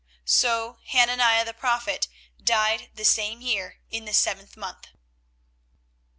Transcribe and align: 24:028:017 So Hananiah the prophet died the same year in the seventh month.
24:028:017 0.25 0.29
So 0.31 0.77
Hananiah 0.87 1.45
the 1.45 1.53
prophet 1.53 2.07
died 2.43 2.89
the 2.95 3.05
same 3.05 3.39
year 3.39 3.81
in 3.91 4.05
the 4.05 4.13
seventh 4.15 4.57
month. 4.57 4.87